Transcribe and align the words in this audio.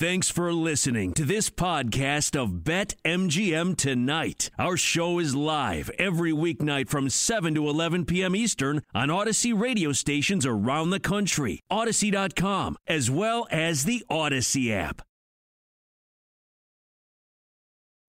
Thanks 0.00 0.30
for 0.30 0.50
listening 0.54 1.12
to 1.12 1.26
this 1.26 1.50
podcast 1.50 2.34
of 2.34 2.64
Bet 2.64 2.94
MGM 3.04 3.76
Tonight. 3.76 4.48
Our 4.58 4.78
show 4.78 5.18
is 5.18 5.34
live 5.34 5.90
every 5.98 6.32
weeknight 6.32 6.88
from 6.88 7.10
7 7.10 7.54
to 7.54 7.68
11 7.68 8.06
p.m. 8.06 8.34
Eastern 8.34 8.80
on 8.94 9.08
Audacy 9.08 9.52
radio 9.54 9.92
stations 9.92 10.46
around 10.46 10.88
the 10.88 11.00
country, 11.00 11.60
Audacy.com, 11.70 12.78
as 12.86 13.10
well 13.10 13.46
as 13.50 13.84
the 13.84 14.02
Audacy 14.10 14.70
app. 14.70 15.02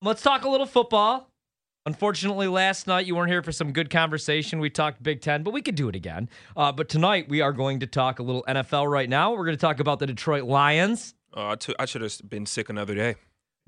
Let's 0.02 0.22
talk 0.22 0.46
a 0.46 0.50
little 0.50 0.66
football. 0.66 1.30
Unfortunately, 1.86 2.48
last 2.48 2.88
night 2.88 3.06
you 3.06 3.18
weren't 3.18 3.32
here 3.32 3.44
for 3.44 3.52
some 3.52 3.74
good 3.74 3.90
conversation. 3.90 4.62
We 4.62 4.70
talked 4.70 5.04
Big 5.04 5.20
Ten, 5.20 5.44
but 5.44 5.54
we 5.54 5.62
could 5.62 5.76
do 5.76 5.90
it 5.90 5.98
again. 5.98 6.30
Uh, 6.56 6.72
but 6.72 6.88
tonight 6.88 7.28
we 7.28 7.42
are 7.42 7.52
going 7.52 7.82
to 7.82 7.86
talk 7.86 8.20
a 8.20 8.24
little 8.24 8.46
NFL 8.48 8.90
right 8.90 9.10
now. 9.10 9.34
We're 9.34 9.44
going 9.44 9.58
to 9.58 9.62
talk 9.62 9.82
about 9.82 10.00
the 10.00 10.08
Detroit 10.08 10.46
Lions. 10.46 11.16
Uh, 11.34 11.56
I 11.80 11.86
should 11.86 12.02
have 12.02 12.18
been 12.28 12.46
sick 12.46 12.70
another 12.70 12.96
day. 12.96 13.16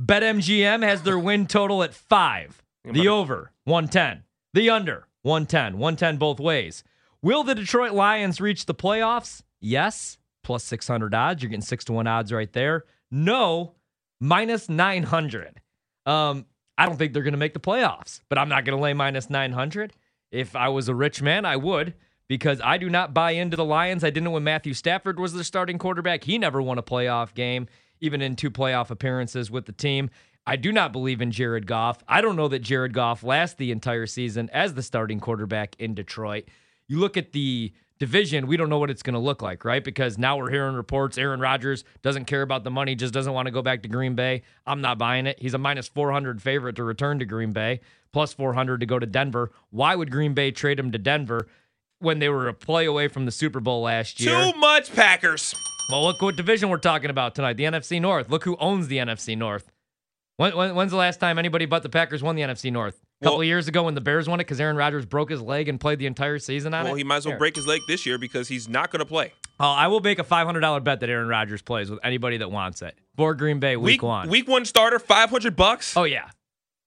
BetMGM 0.02 0.84
has 0.84 1.04
their 1.04 1.20
win 1.20 1.48
total 1.48 1.84
at 1.84 1.94
five. 1.94 2.62
The 2.84 3.08
over, 3.08 3.52
110. 3.64 4.24
The 4.54 4.70
under, 4.70 5.08
110. 5.22 5.78
110 5.78 6.18
both 6.18 6.40
ways. 6.40 6.84
Will 7.22 7.44
the 7.44 7.56
Detroit 7.56 7.94
Lions 7.94 8.42
reach 8.42 8.66
the 8.66 8.76
playoffs? 8.76 9.42
Yes. 9.62 10.18
Plus 10.44 10.64
600 10.66 11.16
odds. 11.16 11.42
You're 11.42 11.50
getting 11.50 11.62
six 11.62 11.86
to 11.86 11.94
one 11.94 12.08
odds 12.08 12.34
right 12.34 12.52
there. 12.52 12.84
No. 13.10 13.76
Minus 14.20 14.68
900. 14.68 15.62
Um, 16.06 16.46
I 16.78 16.86
don't 16.86 16.98
think 16.98 17.14
they're 17.14 17.24
going 17.24 17.34
to 17.34 17.38
make 17.38 17.54
the 17.54 17.60
playoffs, 17.62 18.20
but 18.28 18.38
I'm 18.38 18.50
not 18.50 18.66
going 18.66 18.78
to 18.78 18.82
lay 18.84 18.94
minus 18.94 19.30
900. 19.30 19.94
If 20.32 20.56
I 20.56 20.68
was 20.68 20.90
a 20.90 20.96
rich 20.96 21.22
man, 21.22 21.46
I 21.46 21.56
would 21.56 21.94
because 22.28 22.62
I 22.64 22.78
do 22.78 22.90
not 22.90 23.14
buy 23.14 23.32
into 23.32 23.58
the 23.58 23.66
Lions. 23.66 24.04
I 24.04 24.10
didn't 24.10 24.32
when 24.32 24.44
Matthew 24.44 24.74
Stafford 24.74 25.20
was 25.20 25.34
their 25.34 25.44
starting 25.44 25.78
quarterback. 25.78 26.24
He 26.24 26.38
never 26.38 26.62
won 26.62 26.78
a 26.78 26.84
playoff 26.84 27.34
game, 27.34 27.68
even 28.00 28.22
in 28.22 28.36
two 28.36 28.52
playoff 28.52 28.90
appearances 28.90 29.52
with 29.52 29.66
the 29.66 29.72
team. 29.72 30.10
I 30.46 30.58
do 30.58 30.72
not 30.72 30.92
believe 30.92 31.22
in 31.22 31.32
Jared 31.32 31.68
Goff. 31.68 32.00
I 32.08 32.22
don't 32.22 32.36
know 32.36 32.50
that 32.50 32.60
Jared 32.60 32.94
Goff 32.94 33.24
lasts 33.24 33.56
the 33.56 33.72
entire 33.72 34.06
season 34.06 34.50
as 34.52 34.74
the 34.74 34.84
starting 34.84 35.20
quarterback 35.20 35.76
in 35.80 35.94
Detroit. 35.96 36.50
You 36.88 37.00
look 37.00 37.16
at 37.16 37.32
the 37.32 37.72
division, 37.98 38.48
we 38.48 38.58
don't 38.58 38.70
know 38.70 38.80
what 38.80 38.90
it's 38.90 39.04
going 39.04 39.14
to 39.14 39.20
look 39.20 39.42
like, 39.42 39.64
right? 39.64 39.82
Because 39.82 40.18
now 40.18 40.36
we're 40.36 40.50
hearing 40.50 40.76
reports 40.76 41.18
Aaron 41.18 41.40
Rodgers 41.40 41.86
doesn't 42.02 42.26
care 42.26 42.42
about 42.42 42.66
the 42.66 42.72
money, 42.72 42.96
just 42.96 43.14
doesn't 43.14 43.32
want 43.32 43.46
to 43.46 43.52
go 43.52 43.62
back 43.62 43.84
to 43.84 43.88
Green 43.88 44.16
Bay. 44.16 44.42
I'm 44.68 44.82
not 44.82 44.98
buying 44.98 45.28
it. 45.28 45.40
He's 45.40 45.54
a 45.54 45.58
minus 45.58 45.88
400 45.88 46.42
favorite 46.42 46.76
to 46.76 46.84
return 46.84 47.20
to 47.20 47.26
Green 47.26 47.52
Bay, 47.52 47.80
plus 48.12 48.34
400 48.34 48.82
to 48.82 48.86
go 48.86 49.00
to 49.00 49.06
Denver. 49.06 49.52
Why 49.70 49.96
would 49.96 50.12
Green 50.12 50.34
Bay 50.34 50.52
trade 50.52 50.78
him 50.78 50.92
to 50.92 50.98
Denver 50.98 51.48
when 52.04 52.20
they 52.20 52.30
were 52.30 52.48
a 52.48 52.54
play 52.54 52.86
away 52.86 53.08
from 53.08 53.26
the 53.26 53.32
Super 53.32 53.60
Bowl 53.60 53.82
last 53.84 54.20
year? 54.20 54.52
Too 54.52 54.58
much 54.60 54.94
Packers. 54.94 55.56
Well, 55.90 56.04
look 56.04 56.22
what 56.22 56.36
division 56.36 56.70
we're 56.70 56.78
talking 56.78 57.10
about 57.10 57.36
tonight 57.36 57.58
the 57.58 57.64
NFC 57.64 58.00
North. 58.02 58.30
Look 58.30 58.44
who 58.44 58.56
owns 58.58 58.88
the 58.88 58.98
NFC 58.98 59.38
North. 59.38 59.70
When, 60.38 60.56
when, 60.56 60.74
when's 60.76 60.92
the 60.92 60.98
last 60.98 61.20
time 61.20 61.38
anybody 61.38 61.66
but 61.66 61.84
the 61.84 61.90
Packers 61.90 62.24
won 62.24 62.36
the 62.36 62.42
NFC 62.42 62.72
North? 62.72 62.96
A 63.22 63.26
couple 63.26 63.38
Well- 63.38 63.42
of 63.42 63.48
years 63.48 63.68
ago 63.68 63.84
when 63.84 63.94
the 63.94 64.02
Bears 64.02 64.28
won 64.28 64.40
it 64.40 64.46
because 64.46 64.60
Aaron 64.60 64.76
Rodgers 64.76 65.06
broke 65.06 65.30
his 65.30 65.42
leg 65.42 65.70
and 65.70 65.80
played 65.80 66.00
the 66.00 66.06
entire 66.08 66.40
season 66.40 66.74
on 66.74 66.86
it? 66.86 66.90
Well, 66.90 66.96
he 66.96 67.04
might 67.04 67.18
as 67.18 67.26
well 67.26 67.34
Here. 67.34 67.40
break 67.40 67.56
his 67.56 67.68
leg 67.68 67.82
this 67.88 68.06
year 68.06 68.18
because 68.18 68.48
he's 68.48 68.68
not 68.68 68.92
going 68.92 69.00
to 69.02 69.06
play. 69.06 69.34
Oh, 69.60 69.66
I 69.70 69.88
will 69.88 70.00
make 70.00 70.18
a 70.20 70.24
$500 70.24 70.84
bet 70.84 71.00
that 71.02 71.10
Aaron 71.10 71.28
Rodgers 71.28 71.62
plays 71.62 71.90
with 71.92 72.00
anybody 72.04 72.38
that 72.38 72.50
wants 72.50 72.82
it 72.82 72.98
for 73.16 73.36
Green 73.36 73.60
Bay 73.60 73.78
week, 73.78 74.02
one. 74.02 74.28
Week 74.28 74.48
one 74.48 74.66
starter, 74.66 74.98
five 74.98 75.30
hundred 75.30 75.56
bucks. 75.56 75.96
Oh, 75.96 76.04
yeah. 76.06 76.30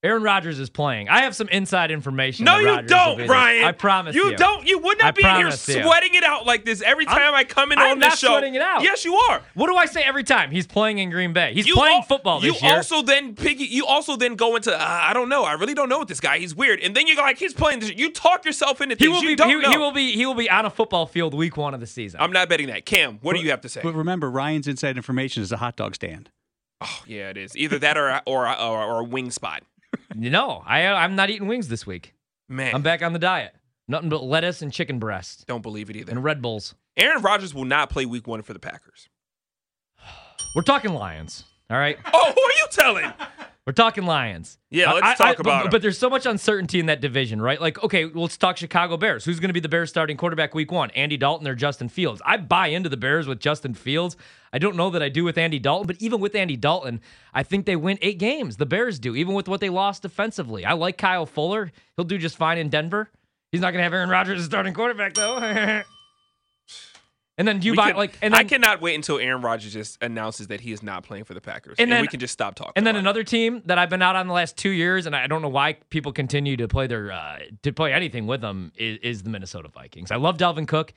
Aaron 0.06 0.22
Rodgers 0.22 0.58
is 0.60 0.70
playing. 0.70 1.08
I 1.08 1.20
have 1.22 1.34
some 1.34 1.48
inside 1.48 1.90
information. 1.90 2.44
no, 2.44 2.58
you 2.58 2.66
Rodgers 2.68 2.88
don't, 2.90 3.18
there. 3.18 3.26
Brian. 3.26 3.64
I 3.64 3.72
promise 3.72 4.14
you. 4.14 4.26
You 4.30 4.36
don't. 4.36 4.66
You 4.66 4.78
would 4.78 4.98
not 4.98 5.08
I 5.08 5.10
be 5.10 5.22
in 5.22 5.28
here 5.28 5.40
promise 5.42 5.68
you. 5.68 5.82
sweating 5.82 6.14
it 6.14 6.22
out 6.24 6.46
like 6.46 6.64
this 6.64 6.80
every 6.82 7.06
I'm- 7.06 7.16
time 7.18 7.34
I 7.34 7.44
come 7.44 7.72
in 7.72 7.78
I'm 7.78 7.92
on 7.92 7.98
this 7.98 8.08
not 8.10 8.18
show. 8.18 8.26
sweating 8.28 8.54
it 8.54 8.62
out. 8.62 8.82
Yes, 8.82 9.04
you 9.04 9.14
are. 9.16 9.42
What 9.54 9.66
do 9.68 9.76
I 9.76 9.86
say 9.86 10.02
every 10.02 10.22
time? 10.24 10.50
He's 10.50 10.66
playing 10.66 10.98
in 10.98 11.10
Green 11.10 11.32
Bay. 11.32 11.52
He's 11.54 11.66
You 11.66 11.74
playing 11.74 11.96
al- 11.98 12.02
football 12.02 12.40
this 12.40 12.60
you 12.60 12.68
year. 12.68 12.76
also 12.76 13.02
then 13.02 13.34
piggy, 13.34 13.64
You 13.64 13.84
also 13.86 14.16
then 14.16 14.36
go 14.36 14.56
into. 14.56 14.72
Uh, 14.72 14.78
I 14.80 15.12
don't 15.12 15.28
know. 15.28 15.44
I 15.44 15.52
really 15.54 15.74
don't 15.74 15.88
know 15.88 15.98
what 15.98 16.08
this 16.08 16.20
guy. 16.20 16.38
He's 16.38 16.54
weird. 16.54 16.80
And 16.80 16.94
then 16.94 17.06
you 17.06 17.16
go 17.16 17.22
like 17.22 17.38
he's 17.38 17.52
playing. 17.54 17.80
This, 17.80 17.92
you 17.96 18.10
talk 18.12 18.44
yourself 18.44 18.80
into 18.80 18.94
he 18.96 19.06
things 19.06 19.16
will 19.16 19.22
you 19.22 19.28
be 19.31 19.34
don't 19.36 19.48
he, 19.48 19.56
know. 19.56 19.70
he 19.70 19.76
will 19.76 19.92
be 19.92 20.12
he 20.12 20.25
will 20.25 20.34
be 20.34 20.48
on 20.48 20.66
a 20.66 20.70
football 20.70 21.06
field 21.06 21.34
week 21.34 21.56
one 21.56 21.75
of 21.75 21.81
the 21.81 21.86
season. 21.86 22.20
I'm 22.20 22.32
not 22.32 22.48
betting 22.48 22.69
that. 22.69 22.86
Cam, 22.86 23.19
what 23.22 23.36
do 23.36 23.42
you 23.42 23.50
have 23.50 23.60
to 23.62 23.69
say? 23.69 23.81
But 23.82 23.94
remember, 23.94 24.31
Ryan's 24.31 24.69
inside 24.69 24.97
information 24.97 25.42
is 25.42 25.50
a 25.52 25.56
hot 25.56 25.76
dog 25.76 25.94
stand. 25.97 26.31
Oh, 26.81 27.02
yeah, 27.06 27.31
it 27.31 27.36
is 27.38 27.56
either 27.56 27.78
that 27.78 27.97
or 27.97 28.20
or 28.26 28.47
or, 28.48 28.82
or 28.82 29.00
a 29.00 29.04
wing 29.04 29.31
spot. 29.31 29.62
No, 30.14 30.62
I 30.66 30.86
I'm 30.86 31.14
not 31.16 31.30
eating 31.30 31.48
wings 31.48 31.68
this 31.68 31.86
week. 31.86 32.14
Man, 32.48 32.74
I'm 32.74 32.82
back 32.82 33.02
on 33.02 33.12
the 33.12 33.18
diet. 33.18 33.54
Nothing 33.88 34.08
but 34.08 34.22
lettuce 34.22 34.62
and 34.62 34.72
chicken 34.72 34.98
breast 34.98 35.46
don't 35.46 35.62
believe 35.62 35.90
it 35.90 35.96
either. 35.96 36.10
and 36.10 36.22
Red 36.24 36.42
Bulls. 36.42 36.74
Aaron 36.96 37.22
Rodgers 37.22 37.54
will 37.54 37.64
not 37.64 37.90
play 37.90 38.06
Week 38.06 38.26
One 38.26 38.42
for 38.42 38.52
the 38.52 38.58
Packers. 38.58 39.08
We're 40.54 40.62
talking 40.62 40.94
Lions. 40.94 41.44
All 41.70 41.76
right. 41.76 41.98
Oh, 42.12 42.32
who 42.34 42.40
are 42.40 42.52
you 42.52 42.66
telling? 42.70 43.12
We're 43.66 43.72
talking 43.72 44.06
Lions. 44.06 44.59
Yeah, 44.71 44.93
let's 44.93 45.04
I- 45.04 45.10
I- 45.10 45.15
talk 45.15 45.37
but- 45.38 45.41
about 45.41 45.65
'em. 45.65 45.71
But 45.71 45.82
there's 45.82 45.99
so 45.99 46.09
much 46.09 46.25
uncertainty 46.25 46.78
in 46.78 46.87
that 46.87 47.00
division, 47.00 47.43
right? 47.43 47.60
Like, 47.60 47.82
okay, 47.82 48.04
let's 48.04 48.37
talk 48.37 48.56
Chicago 48.56 48.97
Bears. 48.97 49.25
Who's 49.25 49.41
going 49.41 49.49
to 49.49 49.54
be 49.54 49.59
the 49.59 49.69
Bears 49.69 49.91
starting 49.91 50.16
quarterback 50.16 50.54
week 50.54 50.71
one? 50.71 50.91
Andy 50.93 51.16
Dalton 51.16 51.49
or 51.49 51.56
Justin 51.56 51.88
Fields? 51.88 52.22
I 52.25 52.37
buy 52.37 52.69
into 52.69 52.88
the 52.88 52.97
Bears 52.97 53.26
with 53.26 53.41
Justin 53.41 53.75
Fields. 53.75 54.16
I 54.53 54.59
don't 54.59 54.76
know 54.76 54.88
that 54.91 55.03
I 55.03 55.09
do 55.09 55.25
with 55.25 55.37
Andy 55.37 55.59
Dalton, 55.59 55.88
but 55.88 55.97
even 56.00 56.21
with 56.21 56.37
Andy 56.37 56.56
Dalton, 56.56 57.00
I 57.34 57.43
think 57.43 57.66
they 57.66 57.75
win 57.75 57.99
eight 58.03 58.19
games. 58.19 58.56
The 58.56 58.66
Bears 58.66 59.00
do, 59.00 59.16
even 59.16 59.34
with 59.34 59.49
what 59.49 59.60
they 59.60 59.69
lost 59.69 60.03
defensively. 60.03 60.65
I 60.65 60.75
like 60.75 60.97
Kyle 60.97 61.26
Fuller. 61.26 61.72
He'll 61.97 62.05
do 62.05 62.19
just 62.19 62.37
fine 62.37 62.59
in 62.59 62.69
Denver. 62.69 63.10
He's 63.50 63.60
not 63.60 63.72
going 63.72 63.81
to 63.81 63.84
have 63.84 63.93
Aaron 63.94 64.09
Rodgers 64.10 64.38
as 64.41 64.47
starting 64.47 64.75
quarterback, 64.75 65.15
though. 65.15 65.82
and 67.38 67.47
then 67.47 67.60
you 67.62 67.72
We 67.72 67.76
buy, 67.76 67.88
can- 67.88 67.97
like, 67.97 68.19
and 68.22 68.34
I 68.34 68.44
cannot 68.44 68.80
wait 68.80 68.94
until 68.94 69.19
Aaron 69.19 69.42
Rodgers 69.42 69.72
just 69.72 70.02
announces 70.02 70.47
that 70.48 70.60
he 70.60 70.72
is 70.72 70.82
not 70.82 71.02
playing 71.04 71.24
for 71.24 71.34
the 71.34 71.41
Packers, 71.41 71.76
And 71.78 71.84
and, 71.84 71.92
then- 71.92 72.00
we 72.02 72.08
can 72.08 72.20
just 72.20 72.32
stop 72.32 72.54
talking. 72.54 72.72
And 72.76 72.86
then 72.86 72.94
about 72.94 72.98
it. 72.98 73.00
another 73.00 73.24
team 73.24 73.62
that 73.66 73.78
I've 73.78 73.91
been 73.91 74.02
out 74.02 74.16
on 74.16 74.26
the 74.26 74.32
last 74.32 74.56
two 74.56 74.70
years, 74.70 75.06
and 75.06 75.14
I 75.14 75.26
don't 75.26 75.42
know 75.42 75.48
why 75.48 75.75
people 75.91 76.12
continue 76.12 76.56
to 76.56 76.69
play 76.69 76.86
their 76.86 77.12
uh, 77.12 77.38
to 77.62 77.72
play 77.72 77.92
anything 77.92 78.26
with 78.26 78.41
them 78.41 78.72
is, 78.76 78.98
is 79.02 79.22
the 79.22 79.30
Minnesota 79.30 79.69
Vikings. 79.69 80.10
I 80.10 80.16
love 80.16 80.36
Dalvin 80.38 80.66
Cook. 80.69 80.92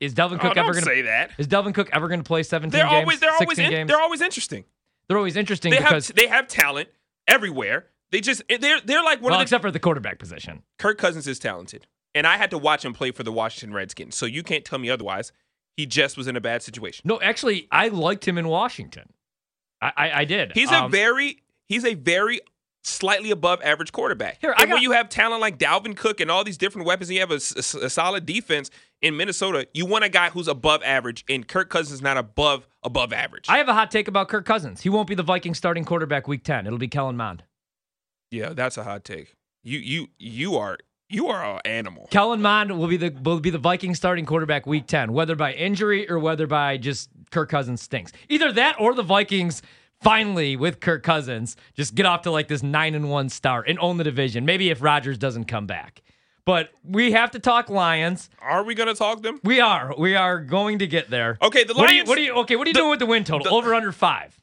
Is 0.00 0.14
Dalvin 0.14 0.36
Oh, 0.36 0.38
Cook 0.38 0.54
don't 0.54 0.58
ever 0.64 0.72
going 0.72 0.84
say 0.84 0.96
to 1.02 1.08
that. 1.08 1.32
is 1.38 1.46
Dalvin 1.46 1.74
Cook 1.74 1.90
ever 1.92 2.08
going 2.08 2.20
to 2.20 2.26
play 2.26 2.42
17 2.42 2.70
They're 2.70 2.88
games? 2.88 2.94
always 3.02 3.20
they're 3.20 3.34
always 3.34 3.58
in, 3.58 3.86
they're 3.86 4.00
always 4.00 4.22
interesting. 4.22 4.64
They're 5.08 5.18
always 5.18 5.36
interesting 5.36 5.70
They 5.72 5.78
because 5.78 6.06
have 6.08 6.16
they 6.16 6.26
have 6.28 6.48
talent 6.48 6.88
everywhere. 7.28 7.86
They 8.10 8.20
just 8.20 8.42
they're 8.48 8.80
they're 8.80 9.02
like 9.04 9.20
one 9.20 9.32
well, 9.32 9.34
of 9.34 9.38
the 9.40 9.42
except 9.42 9.62
for 9.62 9.70
the 9.70 9.78
quarterback 9.78 10.18
position. 10.18 10.62
Kirk 10.78 10.98
Cousins 10.98 11.26
is 11.26 11.38
talented, 11.38 11.86
and 12.14 12.26
I 12.26 12.36
had 12.38 12.50
to 12.52 12.58
watch 12.58 12.84
him 12.84 12.94
play 12.94 13.10
for 13.10 13.22
the 13.24 13.32
Washington 13.32 13.74
Redskins, 13.74 14.14
so 14.14 14.24
you 14.24 14.42
can't 14.42 14.64
tell 14.64 14.78
me 14.78 14.88
otherwise. 14.88 15.32
He 15.76 15.86
just 15.86 16.16
was 16.16 16.26
in 16.28 16.36
a 16.36 16.40
bad 16.40 16.62
situation. 16.62 17.02
No, 17.06 17.20
actually, 17.20 17.66
I 17.70 17.88
liked 17.88 18.26
him 18.26 18.38
in 18.38 18.48
Washington. 18.48 19.12
I 19.80 19.92
I, 19.96 20.12
I 20.20 20.24
did. 20.24 20.52
He's 20.54 20.70
a 20.70 20.84
Um, 20.84 20.90
very 20.90 21.42
he's 21.68 21.84
a 21.84 21.94
very 21.94 22.40
slightly 22.86 23.30
above 23.30 23.60
average 23.62 23.92
quarterback. 23.92 24.38
Here, 24.40 24.54
and 24.58 24.70
when 24.70 24.82
you 24.82 24.92
have 24.92 25.08
talent 25.08 25.40
like 25.40 25.58
Dalvin 25.58 25.96
Cook 25.96 26.20
and 26.20 26.30
all 26.30 26.44
these 26.44 26.58
different 26.58 26.86
weapons, 26.86 27.08
and 27.08 27.14
you 27.14 27.20
have 27.20 27.30
a 27.30 27.40
solid 27.40 28.26
defense 28.26 28.70
in 29.00 29.16
Minnesota. 29.16 29.66
You 29.74 29.86
want 29.86 30.04
a 30.04 30.08
guy 30.08 30.30
who's 30.30 30.48
above 30.48 30.82
average, 30.84 31.24
and 31.28 31.46
Kirk 31.48 31.70
Cousins 31.70 31.92
is 31.92 32.02
not 32.02 32.16
above 32.18 32.66
above 32.82 33.12
average. 33.12 33.46
I 33.48 33.56
have 33.58 33.68
a 33.68 33.74
hot 33.74 33.90
take 33.90 34.06
about 34.06 34.28
Kirk 34.28 34.44
Cousins. 34.46 34.82
He 34.82 34.88
won't 34.90 35.08
be 35.08 35.14
the 35.14 35.22
Vikings 35.22 35.58
starting 35.58 35.84
quarterback 35.84 36.28
week 36.28 36.44
10. 36.44 36.66
It'll 36.66 36.78
be 36.78 36.88
Kellen 36.88 37.16
Mond. 37.16 37.42
yeah, 38.30 38.50
that's 38.50 38.76
a 38.76 38.84
hot 38.84 39.04
take. 39.04 39.34
You 39.62 39.78
you 39.78 40.08
you 40.18 40.56
are 40.56 40.78
you 41.14 41.28
are 41.28 41.54
an 41.56 41.60
animal. 41.64 42.08
Kellen 42.10 42.42
Mond 42.42 42.76
will 42.78 42.88
be 42.88 42.96
the 42.96 43.10
will 43.22 43.40
be 43.40 43.50
the 43.50 43.58
Vikings 43.58 43.96
starting 43.96 44.26
quarterback 44.26 44.66
week 44.66 44.86
10, 44.86 45.12
whether 45.12 45.34
by 45.36 45.52
injury 45.52 46.08
or 46.10 46.18
whether 46.18 46.46
by 46.46 46.76
just 46.76 47.08
Kirk 47.30 47.48
Cousins 47.50 47.80
stinks. 47.82 48.12
Either 48.28 48.52
that 48.52 48.76
or 48.80 48.94
the 48.94 49.02
Vikings 49.02 49.62
finally 50.02 50.56
with 50.56 50.80
Kirk 50.80 51.02
Cousins 51.02 51.56
just 51.74 51.94
get 51.94 52.04
off 52.06 52.22
to 52.22 52.30
like 52.30 52.48
this 52.48 52.62
9 52.62 52.94
and 52.94 53.08
1 53.10 53.28
start 53.30 53.68
and 53.68 53.78
own 53.78 53.96
the 53.96 54.04
division. 54.04 54.44
Maybe 54.44 54.70
if 54.70 54.82
Rodgers 54.82 55.16
doesn't 55.18 55.44
come 55.46 55.66
back. 55.66 56.02
But 56.46 56.68
we 56.84 57.12
have 57.12 57.30
to 57.30 57.38
talk 57.38 57.70
Lions. 57.70 58.28
Are 58.38 58.62
we 58.64 58.74
gonna 58.74 58.92
talk 58.94 59.22
them? 59.22 59.40
We 59.44 59.60
are. 59.60 59.94
We 59.98 60.14
are 60.14 60.40
going 60.40 60.80
to 60.80 60.86
get 60.86 61.08
there. 61.08 61.38
Okay, 61.40 61.64
the 61.64 61.72
What 61.72 61.88
do 61.88 61.94
you, 61.94 62.00
Lions- 62.00 62.08
what 62.08 62.16
do 62.16 62.22
you 62.22 62.34
Okay, 62.34 62.56
what 62.56 62.66
are 62.66 62.68
you 62.70 62.74
the- 62.74 62.80
doing 62.80 62.90
with 62.90 62.98
the 62.98 63.06
win 63.06 63.24
total? 63.24 63.44
the- 63.44 63.50
Over 63.56 63.74
under 63.74 63.92
5. 63.92 64.36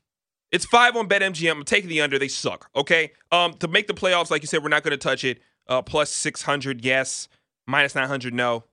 It's 0.51 0.65
five 0.65 0.95
on 0.97 1.07
BetMGM. 1.07 1.51
I'm 1.51 1.63
taking 1.63 1.89
the 1.89 2.01
under. 2.01 2.17
They 2.19 2.27
suck. 2.27 2.69
Okay. 2.75 3.11
Um, 3.31 3.53
to 3.59 3.69
make 3.69 3.87
the 3.87 3.93
playoffs, 3.93 4.29
like 4.31 4.41
you 4.41 4.47
said, 4.47 4.61
we're 4.61 4.67
not 4.69 4.83
going 4.83 4.91
to 4.91 4.97
touch 4.97 5.23
it. 5.23 5.39
Uh, 5.67 5.81
plus 5.81 6.09
six 6.11 6.43
hundred, 6.43 6.83
yes. 6.83 7.27
Minus 7.67 7.95
nine 7.95 8.07
hundred, 8.07 8.33
no. 8.33 8.63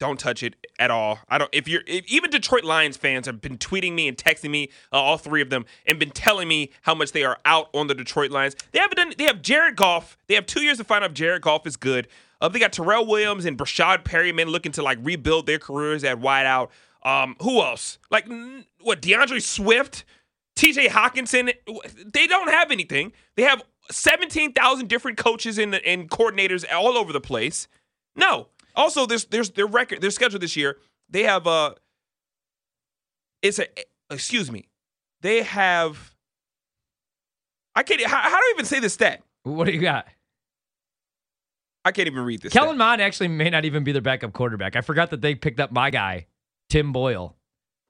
Don't 0.00 0.18
touch 0.18 0.44
it 0.44 0.54
at 0.78 0.92
all. 0.92 1.18
I 1.28 1.38
don't. 1.38 1.50
If 1.52 1.66
you're 1.66 1.82
if, 1.86 2.06
even 2.06 2.30
Detroit 2.30 2.64
Lions 2.64 2.96
fans 2.96 3.26
have 3.26 3.40
been 3.40 3.58
tweeting 3.58 3.94
me 3.94 4.06
and 4.06 4.16
texting 4.16 4.50
me, 4.50 4.70
uh, 4.92 4.96
all 4.96 5.18
three 5.18 5.42
of 5.42 5.50
them, 5.50 5.66
and 5.86 5.98
been 5.98 6.12
telling 6.12 6.46
me 6.46 6.70
how 6.82 6.94
much 6.94 7.10
they 7.12 7.24
are 7.24 7.38
out 7.44 7.68
on 7.74 7.88
the 7.88 7.94
Detroit 7.94 8.30
Lions. 8.30 8.54
They 8.72 8.78
haven't 8.78 8.96
done. 8.96 9.14
They 9.18 9.24
have 9.24 9.42
Jared 9.42 9.74
Goff. 9.74 10.16
They 10.28 10.34
have 10.34 10.46
two 10.46 10.62
years 10.62 10.78
to 10.78 10.84
find 10.84 11.02
out 11.02 11.10
if 11.10 11.14
Jared 11.14 11.42
Goff 11.42 11.66
is 11.66 11.76
good. 11.76 12.06
Uh, 12.40 12.48
they 12.48 12.60
got 12.60 12.72
Tyrell 12.72 13.06
Williams 13.06 13.44
and 13.44 13.58
Breshad 13.58 14.04
Perriman 14.04 14.46
looking 14.46 14.70
to 14.72 14.82
like 14.82 14.98
rebuild 15.02 15.46
their 15.46 15.58
careers 15.58 16.04
at 16.04 16.20
wideout. 16.20 16.68
Um, 17.02 17.34
who 17.42 17.60
else? 17.60 17.98
Like 18.10 18.28
what? 18.80 19.02
DeAndre 19.02 19.42
Swift. 19.42 20.04
TJ 20.58 20.88
Hockenson, 20.88 21.54
they 22.12 22.26
don't 22.26 22.50
have 22.50 22.72
anything. 22.72 23.12
They 23.36 23.44
have 23.44 23.62
17,000 23.90 24.88
different 24.88 25.16
coaches 25.18 25.58
and, 25.58 25.74
and 25.74 26.10
coordinators 26.10 26.64
all 26.72 26.96
over 26.98 27.12
the 27.12 27.20
place. 27.20 27.68
No. 28.16 28.48
Also, 28.74 29.06
there's 29.06 29.24
there's 29.26 29.50
their 29.50 29.66
record, 29.66 30.00
their 30.00 30.10
schedule 30.10 30.38
this 30.38 30.56
year. 30.56 30.76
They 31.08 31.24
have 31.24 31.46
uh 31.46 31.74
it's 33.42 33.58
a 33.58 33.66
excuse 34.10 34.50
me. 34.50 34.68
they 35.22 35.42
have. 35.42 36.14
I 37.74 37.82
can't. 37.82 38.04
How, 38.04 38.20
how 38.20 38.30
do 38.30 38.36
I 38.36 38.52
even 38.54 38.64
say 38.66 38.80
this 38.80 38.94
stat? 38.94 39.22
What 39.44 39.66
do 39.66 39.72
you 39.72 39.80
got? 39.80 40.06
I 41.84 41.92
can't 41.92 42.08
even 42.08 42.24
read 42.24 42.42
this. 42.42 42.52
Kellen 42.52 42.70
stat. 42.70 42.78
Mond 42.78 43.00
actually 43.02 43.28
may 43.28 43.50
not 43.50 43.64
even 43.64 43.84
be 43.84 43.92
their 43.92 44.02
backup 44.02 44.32
quarterback. 44.32 44.76
I 44.76 44.80
forgot 44.80 45.10
that 45.10 45.22
they 45.22 45.34
picked 45.34 45.60
up 45.60 45.70
my 45.72 45.90
guy, 45.90 46.26
Tim 46.68 46.92
Boyle. 46.92 47.36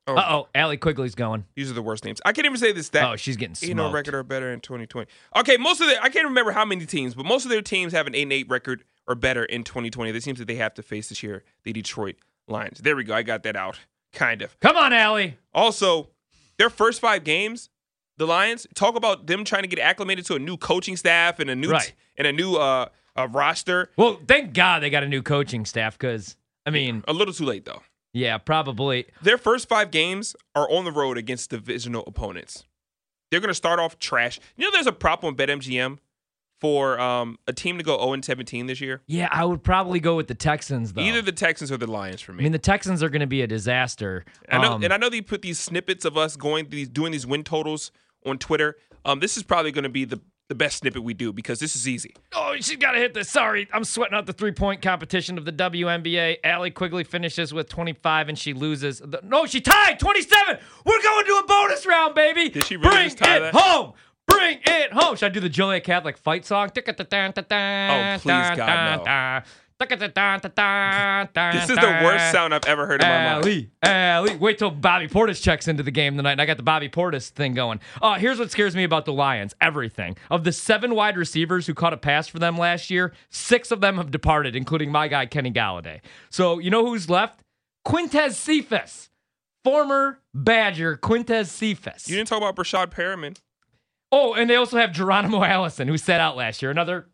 Oh, 0.08 0.16
Uh 0.16 0.24
oh, 0.28 0.48
Allie 0.54 0.76
Quigley's 0.78 1.14
going. 1.14 1.44
These 1.54 1.70
are 1.70 1.74
the 1.74 1.82
worst 1.82 2.04
names. 2.04 2.20
I 2.24 2.32
can't 2.32 2.46
even 2.46 2.56
say 2.58 2.72
this 2.72 2.86
stat. 2.86 3.04
Oh, 3.04 3.16
she's 3.16 3.36
getting 3.36 3.54
You 3.60 3.74
know, 3.74 3.84
smoked. 3.84 3.94
record 3.94 4.14
or 4.14 4.22
better 4.24 4.50
in 4.52 4.60
2020. 4.60 5.08
Okay, 5.36 5.56
most 5.58 5.80
of 5.80 5.86
the 5.86 6.02
I 6.02 6.08
can't 6.08 6.24
remember 6.26 6.50
how 6.52 6.64
many 6.64 6.84
teams, 6.86 7.14
but 7.14 7.26
most 7.26 7.44
of 7.44 7.50
their 7.50 7.62
teams 7.62 7.92
have 7.92 8.06
an 8.06 8.14
8 8.14 8.22
and 8.22 8.32
8 8.32 8.48
record 8.48 8.84
or 9.06 9.14
better 9.14 9.44
in 9.44 9.62
2020. 9.64 10.10
The 10.10 10.20
teams 10.20 10.38
that 10.38 10.46
they 10.46 10.56
have 10.56 10.74
to 10.74 10.82
face 10.82 11.08
this 11.10 11.22
year, 11.22 11.44
the 11.64 11.72
Detroit 11.72 12.16
Lions. 12.48 12.78
There 12.80 12.96
we 12.96 13.04
go. 13.04 13.14
I 13.14 13.22
got 13.22 13.42
that 13.44 13.54
out. 13.56 13.78
Kind 14.12 14.40
of. 14.42 14.58
Come 14.60 14.76
on, 14.76 14.92
Allie. 14.92 15.36
Also, 15.54 16.08
their 16.56 16.70
first 16.70 17.00
five 17.00 17.22
games, 17.24 17.68
the 18.16 18.26
Lions 18.26 18.66
talk 18.74 18.96
about 18.96 19.26
them 19.26 19.44
trying 19.44 19.62
to 19.62 19.68
get 19.68 19.78
acclimated 19.78 20.24
to 20.26 20.34
a 20.34 20.38
new 20.38 20.56
coaching 20.56 20.96
staff 20.96 21.38
and 21.38 21.50
a 21.50 21.54
new 21.54 21.70
Right. 21.70 21.92
and 22.16 22.26
a 22.26 22.32
new 22.32 22.56
uh, 22.56 22.88
uh 23.16 23.28
roster. 23.28 23.90
Well, 23.96 24.18
thank 24.26 24.54
God 24.54 24.82
they 24.82 24.90
got 24.90 25.02
a 25.02 25.08
new 25.08 25.22
coaching 25.22 25.64
staff 25.66 25.98
because, 25.98 26.36
I 26.66 26.70
mean, 26.70 27.04
A 27.06 27.12
little 27.12 27.34
too 27.34 27.44
late 27.44 27.64
though. 27.64 27.82
Yeah, 28.12 28.38
probably. 28.38 29.06
Their 29.22 29.38
first 29.38 29.68
five 29.68 29.90
games 29.90 30.34
are 30.54 30.70
on 30.70 30.84
the 30.84 30.92
road 30.92 31.18
against 31.18 31.50
divisional 31.50 32.04
opponents. 32.06 32.64
They're 33.30 33.40
going 33.40 33.48
to 33.48 33.54
start 33.54 33.78
off 33.78 33.98
trash. 33.98 34.40
You 34.56 34.64
know, 34.64 34.70
there's 34.72 34.86
a 34.86 34.92
problem 34.92 35.34
with 35.36 35.48
BetMGM 35.48 35.98
for 36.60 36.98
um, 36.98 37.38
a 37.46 37.52
team 37.52 37.78
to 37.78 37.84
go 37.84 37.98
0 37.98 38.20
17 38.22 38.66
this 38.66 38.80
year. 38.80 39.02
Yeah, 39.06 39.28
I 39.30 39.44
would 39.44 39.62
probably 39.62 40.00
go 40.00 40.16
with 40.16 40.26
the 40.26 40.34
Texans, 40.34 40.92
though. 40.94 41.02
Either 41.02 41.22
the 41.22 41.32
Texans 41.32 41.70
or 41.70 41.76
the 41.76 41.86
Lions 41.86 42.20
for 42.20 42.32
me. 42.32 42.40
I 42.40 42.42
mean, 42.44 42.52
the 42.52 42.58
Texans 42.58 43.02
are 43.02 43.08
going 43.10 43.20
to 43.20 43.26
be 43.26 43.42
a 43.42 43.46
disaster. 43.46 44.24
I 44.48 44.58
know, 44.58 44.72
Um, 44.72 44.82
and 44.82 44.92
I 44.92 44.96
know 44.96 45.08
they 45.08 45.20
put 45.20 45.42
these 45.42 45.58
snippets 45.58 46.04
of 46.04 46.16
us 46.16 46.36
going 46.36 46.68
these 46.70 46.88
doing 46.88 47.12
these 47.12 47.26
win 47.26 47.44
totals 47.44 47.92
on 48.26 48.38
Twitter. 48.38 48.76
Um, 49.04 49.20
this 49.20 49.36
is 49.36 49.42
probably 49.42 49.70
going 49.72 49.84
to 49.84 49.88
be 49.90 50.04
the 50.04 50.20
the 50.48 50.54
best 50.54 50.78
snippet 50.78 51.02
we 51.02 51.12
do 51.14 51.32
because 51.32 51.60
this 51.60 51.76
is 51.76 51.86
easy. 51.86 52.14
Oh, 52.34 52.54
she's 52.56 52.76
got 52.76 52.92
to 52.92 52.98
hit 52.98 53.12
this. 53.14 53.28
Sorry, 53.28 53.68
I'm 53.72 53.84
sweating 53.84 54.16
out 54.16 54.26
the 54.26 54.32
three 54.32 54.52
point 54.52 54.80
competition 54.82 55.36
of 55.38 55.44
the 55.44 55.52
WNBA. 55.52 56.38
Allie 56.42 56.70
Quigley 56.70 57.04
finishes 57.04 57.52
with 57.52 57.68
25 57.68 58.28
and 58.30 58.38
she 58.38 58.52
loses. 58.54 58.98
The- 58.98 59.20
no, 59.22 59.44
she 59.46 59.60
tied 59.60 59.98
27. 60.00 60.58
We're 60.84 61.02
going 61.02 61.26
to 61.26 61.32
a 61.32 61.46
bonus 61.46 61.86
round, 61.86 62.14
baby. 62.14 62.48
Did 62.48 62.64
she 62.64 62.76
really 62.76 62.90
Bring 62.90 63.06
it 63.10 63.18
that? 63.18 63.54
home. 63.54 63.92
Bring 64.26 64.58
it 64.64 64.92
home. 64.92 65.16
Should 65.16 65.26
I 65.26 65.34
do 65.34 65.40
the 65.40 65.48
Joliet 65.48 65.84
Catholic 65.84 66.16
fight 66.18 66.44
song? 66.44 66.68
Oh, 66.68 66.80
Oh, 66.80 68.18
please, 68.20 68.56
God, 68.56 68.98
no. 69.06 69.42
This 71.52 71.70
is 71.70 71.76
the 71.76 72.00
worst 72.04 72.32
sound 72.32 72.52
I've 72.52 72.64
ever 72.64 72.86
heard 72.86 73.00
in 73.00 73.08
my. 73.08 73.14
Allie, 73.14 73.70
Allie. 73.80 74.36
Wait 74.36 74.58
till 74.58 74.72
Bobby 74.72 75.06
Portis 75.06 75.40
checks 75.40 75.68
into 75.68 75.84
the 75.84 75.92
game 75.92 76.16
tonight, 76.16 76.32
and 76.32 76.42
I 76.42 76.46
got 76.46 76.56
the 76.56 76.64
Bobby 76.64 76.88
Portis 76.88 77.28
thing 77.28 77.54
going. 77.54 77.78
Uh, 78.02 78.14
here's 78.14 78.40
what 78.40 78.50
scares 78.50 78.74
me 78.74 78.82
about 78.82 79.04
the 79.04 79.12
Lions 79.12 79.54
everything. 79.60 80.16
Of 80.30 80.42
the 80.42 80.50
seven 80.50 80.96
wide 80.96 81.16
receivers 81.16 81.68
who 81.68 81.74
caught 81.74 81.92
a 81.92 81.96
pass 81.96 82.26
for 82.26 82.40
them 82.40 82.58
last 82.58 82.90
year, 82.90 83.12
six 83.30 83.70
of 83.70 83.80
them 83.80 83.98
have 83.98 84.10
departed, 84.10 84.56
including 84.56 84.90
my 84.90 85.06
guy, 85.06 85.26
Kenny 85.26 85.52
Golladay. 85.52 86.00
So, 86.28 86.58
you 86.58 86.70
know 86.70 86.84
who's 86.84 87.08
left? 87.08 87.40
Quintez 87.86 88.32
Cephus, 88.32 89.10
former 89.62 90.18
Badger 90.34 90.96
Quintez 90.96 91.46
Cephus. 91.46 92.08
You 92.08 92.16
didn't 92.16 92.28
talk 92.28 92.38
about 92.38 92.56
Breshad 92.56 92.90
Perriman. 92.90 93.36
Oh, 94.10 94.34
and 94.34 94.50
they 94.50 94.56
also 94.56 94.76
have 94.76 94.92
Geronimo 94.92 95.44
Allison, 95.44 95.86
who 95.86 95.98
sat 95.98 96.20
out 96.20 96.36
last 96.36 96.62
year, 96.62 96.72
another 96.72 97.06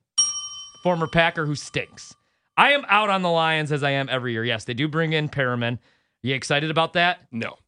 former 0.82 1.06
Packer 1.06 1.44
who 1.44 1.54
stinks. 1.54 2.14
I 2.56 2.72
am 2.72 2.84
out 2.88 3.10
on 3.10 3.22
the 3.22 3.30
Lions 3.30 3.72
as 3.72 3.82
I 3.82 3.90
am 3.90 4.08
every 4.08 4.32
year. 4.32 4.44
Yes, 4.44 4.64
they 4.64 4.74
do 4.74 4.86
bring 4.88 5.12
in 5.12 5.28
Perriman. 5.28 5.78
You 6.22 6.34
excited 6.34 6.70
about 6.70 6.92
that? 6.94 7.20
No, 7.32 7.58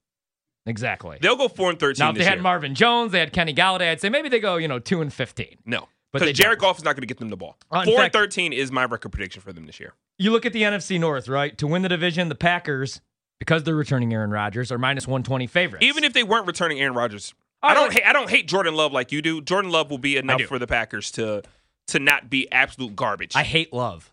Exactly. 0.64 1.18
they'll 1.20 1.36
go 1.36 1.48
four 1.48 1.70
and 1.70 1.78
thirteen. 1.78 2.04
Now, 2.04 2.10
if 2.10 2.16
they 2.18 2.24
had 2.24 2.34
year. 2.34 2.42
Marvin 2.42 2.74
Jones, 2.74 3.12
they 3.12 3.20
had 3.20 3.32
Kenny 3.32 3.54
Golladay, 3.54 3.90
I'd 3.90 4.00
say 4.00 4.08
maybe 4.08 4.28
they 4.28 4.40
go, 4.40 4.56
you 4.56 4.66
know, 4.68 4.78
2 4.78 5.00
and 5.00 5.12
15. 5.12 5.58
no, 5.64 5.88
But 6.12 6.22
because 6.22 6.36
Jared 6.36 6.58
don't. 6.58 6.68
Goff 6.68 6.78
is 6.78 6.84
not 6.84 6.94
going 6.96 7.02
to 7.02 7.06
get 7.06 7.18
them 7.18 7.28
the 7.28 7.36
ball. 7.36 7.56
Uh, 7.70 7.84
four 7.84 7.96
fact- 7.96 8.04
and 8.04 8.12
thirteen 8.12 8.52
is 8.52 8.72
my 8.72 8.84
record 8.84 9.10
prediction 9.10 9.42
for 9.42 9.52
them 9.52 9.66
this 9.66 9.78
year. 9.78 9.94
You 10.18 10.30
look 10.32 10.46
at 10.46 10.52
the 10.52 10.62
NFC 10.62 10.98
North, 10.98 11.28
right? 11.28 11.56
To 11.58 11.66
win 11.66 11.82
the 11.82 11.88
division, 11.88 12.28
the 12.28 12.34
Packers, 12.34 13.00
because 13.38 13.64
they're 13.64 13.76
returning 13.76 14.12
Aaron 14.14 14.30
Rodgers, 14.30 14.72
are 14.72 14.78
minus 14.78 15.06
120 15.06 15.46
favorites. 15.46 15.84
Even 15.84 16.04
if 16.04 16.12
they 16.14 16.22
weren't 16.24 16.46
returning 16.46 16.80
Aaron 16.80 16.94
Rodgers, 16.94 17.34
I 17.62 17.74
don't. 17.74 17.92
Hate, 17.92 18.04
I 18.06 18.12
don't 18.12 18.30
hate 18.30 18.48
Jordan 18.48 18.74
Love 18.74 18.92
like 18.92 19.12
you 19.12 19.20
do. 19.22 19.40
Jordan 19.42 19.70
Love 19.70 19.90
will 19.90 19.98
be 19.98 20.16
enough 20.16 20.42
for 20.42 20.58
the 20.58 20.66
Packers 20.66 21.10
to 21.12 21.42
to 21.88 21.98
not 22.00 22.28
be 22.30 22.50
absolute 22.50 22.96
garbage. 22.96 23.36
I 23.36 23.42
hate 23.44 23.72
love. 23.72 24.12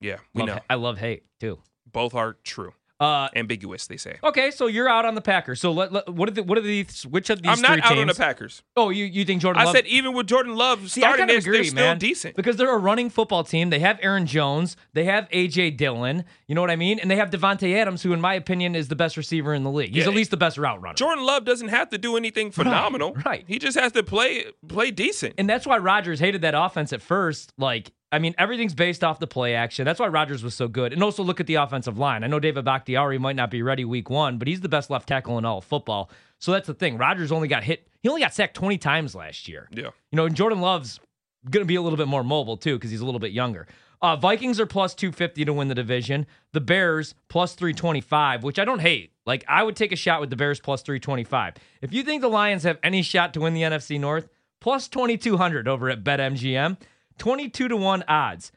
Yeah, 0.00 0.18
we 0.34 0.40
Love- 0.42 0.48
know 0.48 0.58
I 0.70 0.74
love 0.76 0.98
hate, 0.98 1.24
too. 1.40 1.58
both 1.90 2.14
are 2.14 2.34
true. 2.44 2.72
Uh, 3.00 3.28
Ambiguous, 3.36 3.86
they 3.86 3.96
say. 3.96 4.18
okay, 4.24 4.50
so 4.50 4.66
you're 4.66 4.88
out 4.88 5.04
on 5.04 5.14
the 5.14 5.20
Packers. 5.20 5.60
So 5.60 5.70
let, 5.70 5.92
let- 5.92 6.08
what 6.12 6.28
are 6.28 6.32
the, 6.32 6.42
what 6.42 6.58
are 6.58 6.62
these? 6.62 7.06
Which 7.06 7.30
of 7.30 7.40
these 7.40 7.48
I'm 7.52 7.60
not 7.60 7.78
out 7.78 7.90
teams? 7.90 8.00
on 8.00 8.06
the 8.08 8.14
Packers. 8.14 8.64
Oh, 8.76 8.90
you, 8.90 9.04
you 9.04 9.24
think 9.24 9.40
Jordan 9.40 9.62
I 9.62 9.66
Love? 9.66 9.76
said 9.76 9.86
even 9.86 10.14
with 10.14 10.26
Jordan 10.26 10.56
Love 10.56 10.90
See, 10.90 11.04
I 11.04 11.06
starting 11.10 11.28
kind 11.28 11.30
of 11.30 11.36
this, 11.36 11.44
agree, 11.44 11.56
they're 11.58 11.64
still 11.64 11.84
man. 11.84 11.98
decent. 11.98 12.34
Because 12.34 12.56
they're 12.56 12.74
a 12.74 12.76
running 12.78 13.08
football 13.08 13.44
team. 13.44 13.70
They 13.70 13.78
have 13.78 14.00
Aaron 14.02 14.26
Jones. 14.26 14.76
They 14.94 15.04
have 15.04 15.28
AJ 15.28 15.76
Dillon. 15.76 16.24
You 16.48 16.56
know 16.56 16.60
what 16.60 16.72
I 16.72 16.76
mean? 16.76 16.98
And 16.98 17.08
they 17.08 17.14
have 17.14 17.30
Davante 17.30 17.72
Adams, 17.76 18.02
who, 18.02 18.12
in 18.12 18.20
my 18.20 18.34
opinion, 18.34 18.74
is 18.74 18.88
the 18.88 18.96
best 18.96 19.16
receiver 19.16 19.54
in 19.54 19.62
the 19.62 19.70
league. 19.70 19.94
He's 19.94 20.02
Yeah. 20.02 20.10
at 20.10 20.16
least 20.16 20.32
the 20.32 20.36
best 20.36 20.58
route 20.58 20.82
runner. 20.82 20.94
Jordan 20.96 21.24
Love 21.24 21.44
doesn't 21.44 21.68
have 21.68 21.90
to 21.90 21.98
do 21.98 22.16
anything 22.16 22.50
phenomenal. 22.50 23.14
right. 23.24 23.44
He 23.46 23.60
just 23.60 23.78
has 23.78 23.92
to 23.92 24.02
play 24.02 24.46
play 24.66 24.90
decent. 24.90 25.36
And 25.38 25.48
that's 25.48 25.68
why 25.68 25.78
Rodgers 25.78 26.18
hated 26.18 26.42
that 26.42 26.54
offense 26.56 26.92
at 26.92 27.00
first. 27.00 27.52
Like, 27.56 27.92
I 28.10 28.18
mean, 28.18 28.34
everything's 28.38 28.74
based 28.74 29.04
off 29.04 29.18
the 29.18 29.26
play 29.26 29.54
action. 29.54 29.84
That's 29.84 30.00
why 30.00 30.08
Rodgers 30.08 30.42
was 30.42 30.54
so 30.54 30.66
good. 30.66 30.92
And 30.92 31.02
also 31.02 31.22
look 31.22 31.40
at 31.40 31.46
the 31.46 31.56
offensive 31.56 31.98
line. 31.98 32.24
I 32.24 32.26
know 32.26 32.40
David 32.40 32.64
Bakhtiari 32.64 33.18
might 33.18 33.36
not 33.36 33.50
be 33.50 33.62
ready 33.62 33.84
week 33.84 34.08
one, 34.08 34.38
but 34.38 34.48
he's 34.48 34.60
the 34.60 34.68
best 34.68 34.88
left 34.88 35.08
tackle 35.08 35.36
in 35.36 35.44
all 35.44 35.58
of 35.58 35.64
football. 35.64 36.10
So 36.38 36.52
that's 36.52 36.66
the 36.66 36.74
thing. 36.74 36.96
Rodgers 36.96 37.30
only 37.32 37.48
got 37.48 37.64
hit. 37.64 37.86
He 38.02 38.08
only 38.08 38.22
got 38.22 38.32
sacked 38.32 38.54
20 38.54 38.78
times 38.78 39.14
last 39.14 39.46
year. 39.48 39.68
yeah. 39.72 39.90
You 40.10 40.16
know, 40.16 40.24
and 40.26 40.34
Jordan 40.34 40.60
Love's 40.60 41.00
going 41.50 41.64
to 41.64 41.68
be 41.68 41.74
a 41.74 41.82
little 41.82 41.96
bit 41.96 42.08
more 42.08 42.24
mobile 42.24 42.56
too 42.56 42.76
because 42.76 42.90
he's 42.90 43.00
a 43.00 43.04
little 43.04 43.20
bit 43.20 43.32
younger. 43.32 43.66
Uh, 44.00 44.16
Vikings 44.16 44.60
are 44.60 44.66
plus 44.66 44.94
250 44.94 45.44
to 45.44 45.52
win 45.52 45.68
the 45.68 45.74
division. 45.74 46.26
The 46.52 46.60
Bears 46.60 47.14
plus 47.28 47.54
325, 47.54 48.44
which 48.44 48.58
I 48.58 48.64
don't 48.64 48.78
hate. 48.78 49.12
Like, 49.26 49.44
I 49.48 49.62
would 49.64 49.76
take 49.76 49.92
a 49.92 49.96
shot 49.96 50.20
with 50.20 50.30
the 50.30 50.36
Bears 50.36 50.60
plus 50.60 50.82
325. 50.82 51.54
If 51.82 51.92
you 51.92 52.02
think 52.04 52.22
the 52.22 52.28
Lions 52.28 52.62
have 52.62 52.78
any 52.82 53.02
shot 53.02 53.34
to 53.34 53.40
win 53.40 53.54
the 53.54 53.62
NFC 53.62 53.98
North, 53.98 54.28
plus 54.60 54.88
2200 54.88 55.66
over 55.66 55.90
at 55.90 56.04
BetMGM, 56.04 56.78
22 57.18 57.68
to 57.68 57.76
1 57.76 58.04
odds. 58.08 58.52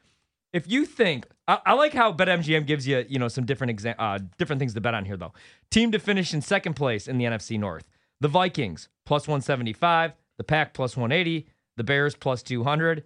If 0.54 0.70
you 0.70 0.86
think, 0.86 1.28
I, 1.48 1.60
I 1.66 1.74
like 1.74 1.94
how 1.94 2.12
BetMGM 2.12 2.66
gives 2.66 2.88
you, 2.88 3.06
you 3.08 3.20
know, 3.20 3.28
some 3.28 3.46
different 3.46 3.80
exa- 3.80 3.96
uh, 3.98 4.20
different 4.38 4.60
things 4.60 4.74
to 4.74 4.82
bet 4.82 4.94
on 4.94 5.06
here 5.06 5.18
though. 5.18 5.34
Team 5.70 5.92
to 5.92 6.00
finish 6.00 6.34
in 6.34 6.42
second 6.42 6.76
place 6.76 7.08
in 7.08 7.18
the 7.18 7.26
NFC 7.26 7.60
North. 7.60 7.88
The 8.20 8.28
Vikings 8.28 8.90
plus 9.06 9.28
175, 9.28 10.14
the 10.38 10.44
Pack 10.44 10.74
plus 10.74 10.96
180, 10.96 11.48
the 11.78 11.84
Bears 11.84 12.16
plus 12.16 12.44
200, 12.44 13.04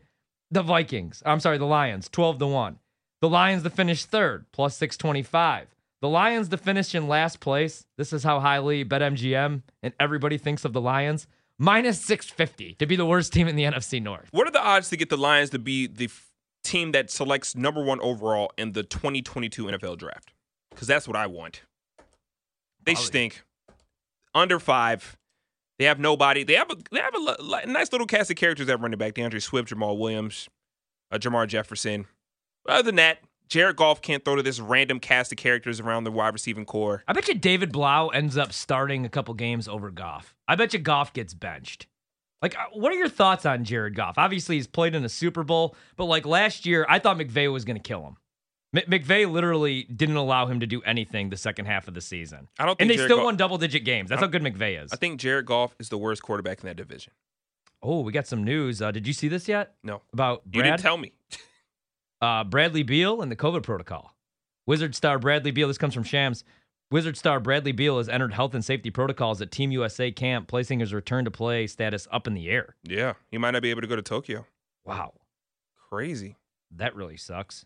the 0.52 0.62
Vikings, 0.62 1.24
I'm 1.26 1.40
sorry, 1.40 1.58
the 1.58 1.66
Lions 1.66 2.10
12 2.10 2.40
to 2.40 2.48
1. 2.48 2.80
The 3.22 3.30
Lions 3.30 3.64
to 3.64 3.70
finish 3.70 4.06
third 4.06 4.46
plus 4.52 4.76
625. 4.78 5.68
The 6.02 6.10
Lions 6.10 6.50
to 6.50 6.58
finish 6.58 6.94
in 6.94 7.08
last 7.08 7.40
place. 7.40 7.86
This 7.98 8.14
is 8.14 8.24
how 8.24 8.40
highly 8.40 8.86
BetMGM 8.86 9.64
and 9.82 9.94
everybody 10.00 10.38
thinks 10.38 10.66
of 10.66 10.74
the 10.74 10.82
Lions. 10.82 11.28
Minus 11.58 12.02
650 12.04 12.76
to 12.76 12.86
be 12.86 12.96
the 12.96 13.06
worst 13.06 13.32
team 13.32 13.48
in 13.48 13.56
the 13.56 13.64
NFC 13.64 14.02
North. 14.02 14.28
What 14.32 14.48
are 14.48 14.52
the 14.52 14.62
odds 14.64 14.90
to 14.90 14.98
get 14.98 15.10
the 15.10 15.18
Lions 15.18 15.52
to 15.52 15.60
be 15.60 15.88
the 15.88 16.06
f- 16.06 16.30
team 16.64 16.92
that 16.92 17.10
selects 17.10 17.56
number 17.56 17.82
one 17.84 18.00
overall 18.02 18.52
in 18.58 18.74
the 18.74 18.84
2022 18.84 19.66
NFL 19.66 19.98
draft? 19.98 20.34
Because 20.72 20.88
that's 20.88 21.08
what 21.08 21.16
I 21.16 21.28
want. 21.28 21.62
They 22.86 22.94
Probably. 22.94 23.06
stink. 23.06 23.44
Under 24.34 24.60
five. 24.60 25.16
They 25.80 25.86
have 25.86 26.00
nobody. 26.00 26.44
They 26.44 26.56
have 26.56 26.70
a 26.70 26.76
they 26.92 27.00
have 27.00 27.16
a 27.16 27.42
li- 27.42 27.64
nice 27.68 27.92
little 27.92 28.08
cast 28.08 28.30
of 28.32 28.38
characters 28.38 28.68
at 28.70 28.80
running 28.82 28.98
back. 28.98 29.14
DeAndre 29.14 29.42
Swift, 29.42 29.70
Jamaal 29.74 29.98
Williams, 29.98 30.50
uh, 31.12 31.18
Jermar 31.18 31.48
Jefferson. 31.48 32.06
Other 32.68 32.84
than 32.84 32.96
that, 32.96 33.20
Jared 33.48 33.76
Goff 33.76 34.02
can't 34.02 34.24
throw 34.26 34.36
to 34.36 34.44
this 34.44 34.60
random 34.60 35.00
cast 35.00 35.32
of 35.32 35.38
characters 35.38 35.80
around 35.80 36.04
the 36.04 36.12
wide 36.12 36.34
receiving 36.34 36.66
core. 36.66 37.04
I 37.08 37.14
bet 37.14 37.28
you 37.28 37.36
David 37.36 37.72
Blough 37.72 38.10
ends 38.10 38.38
up 38.38 38.52
starting 38.54 39.06
a 39.06 39.10
couple 39.10 39.34
games 39.34 39.68
over 39.68 39.92
Goff. 39.92 40.36
I 40.48 40.56
bet 40.56 40.74
you 40.74 40.80
Goff 40.80 41.14
gets 41.14 41.34
benched. 41.34 41.88
Like, 42.42 42.56
uh, 42.58 42.66
what 42.74 42.92
are 42.92 42.96
your 42.96 43.10
thoughts 43.10 43.46
on 43.46 43.64
Jared 43.64 43.96
Goff? 43.96 44.18
Obviously, 44.18 44.56
he's 44.56 44.68
played 44.68 44.94
in 44.96 45.04
a 45.06 45.10
Super 45.10 45.44
Bowl, 45.44 45.76
but 45.96 46.06
like 46.06 46.26
last 46.26 46.66
year, 46.66 46.86
I 46.90 47.00
thought 47.00 47.18
McVay 47.18 47.52
was 47.52 47.66
going 47.66 47.78
to 47.78 47.82
kill 47.84 48.04
him. 48.06 48.18
M- 48.76 48.92
McVay 48.92 49.32
literally 49.32 49.84
didn't 49.84 50.18
allow 50.18 50.46
him 50.48 50.60
to 50.60 50.68
do 50.68 50.82
anything 50.82 51.30
the 51.30 51.38
second 51.38 51.66
half 51.66 51.88
of 51.88 51.94
the 51.94 52.02
season. 52.02 52.50
I 52.60 52.66
don't 52.66 52.78
think 52.78 52.82
And 52.82 52.90
they 52.90 52.96
Jared 52.96 53.08
still 53.08 53.18
Goff- 53.18 53.26
won 53.26 53.38
double 53.38 53.58
digit 53.58 53.86
games. 53.86 54.10
That's 54.10 54.22
how 54.22 54.28
good 54.28 54.42
McVay 54.44 54.84
is. 54.84 54.92
I 54.92 54.98
think 54.98 55.20
Jared 55.20 55.46
Goff 55.46 55.76
is 55.80 55.90
the 55.90 55.98
worst 55.98 56.22
quarterback 56.24 56.60
in 56.62 56.68
that 56.68 56.76
division. 56.76 57.14
oh, 57.82 58.02
we 58.02 58.12
got 58.12 58.28
some 58.28 58.44
news. 58.44 58.82
Uh, 58.82 58.92
did 58.92 59.08
you 59.08 59.14
see 59.14 59.28
this 59.28 59.48
yet? 59.48 59.76
No. 59.84 60.02
About 60.12 60.42
You 60.52 60.62
didn't 60.64 60.80
tell 60.82 60.98
me. 60.98 61.14
uh, 62.26 62.44
Bradley 62.44 62.84
Beal 62.84 63.22
and 63.22 63.32
the 63.32 63.36
COVID 63.36 63.62
protocol. 63.64 64.16
Wizard 64.66 64.96
star 64.96 65.20
Bradley 65.20 65.52
Beal, 65.52 65.68
this 65.68 65.78
comes 65.78 65.94
from 65.94 66.04
Shams. 66.04 66.44
Wizard 66.92 67.18
star 67.18 67.40
Bradley 67.40 67.72
Beal 67.72 67.98
has 68.00 68.10
entered 68.10 68.34
health 68.34 68.54
and 68.56 68.66
safety 68.66 68.90
protocols 68.90 69.42
at 69.42 69.52
Team 69.52 69.72
USA 69.72 70.12
camp, 70.12 70.48
placing 70.48 70.80
his 70.80 70.94
return 70.94 71.26
to 71.26 71.32
play 71.32 71.68
status 71.68 72.08
up 72.12 72.26
in 72.26 72.34
the 72.34 72.50
air. 72.50 72.76
Yeah, 72.84 73.14
he 73.30 73.38
might 73.38 73.52
not 73.52 73.62
be 73.62 73.70
able 73.70 73.82
to 73.82 73.88
go 73.88 73.96
to 73.96 74.02
Tokyo. 74.02 74.46
Wow, 74.86 75.14
Crazy. 75.90 76.36
that 76.76 76.96
really 76.96 77.18
sucks. 77.18 77.66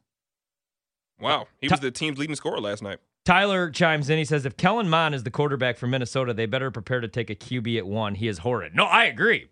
Wow, 1.22 1.48
he 1.60 1.68
was 1.68 1.80
the 1.80 1.92
team's 1.92 2.18
leading 2.18 2.36
scorer 2.36 2.60
last 2.60 2.82
night. 2.82 3.00
Tyler 3.26 3.70
chimes 3.70 4.10
in. 4.10 4.18
He 4.18 4.26
says, 4.26 4.46
if 4.46 4.56
Kellen 4.58 4.90
Mond 4.90 5.14
is 5.14 5.24
the 5.24 5.32
quarterback 5.32 5.78
for 5.78 5.86
Minnesota, 5.88 6.34
they 6.34 6.46
better 6.46 6.72
prepare 6.72 7.02
to 7.02 7.08
take 7.08 7.30
a 7.30 7.36
QB 7.36 7.78
at 7.78 7.86
one. 7.86 8.16
He 8.16 8.28
is 8.28 8.40
horrid. 8.40 8.74
No, 8.74 8.86
I 8.86 9.06
agree. 9.06 9.48